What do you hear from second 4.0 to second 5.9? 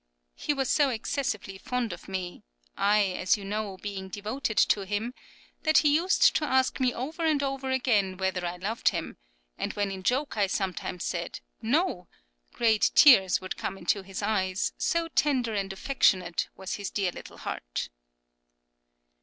devoted to him that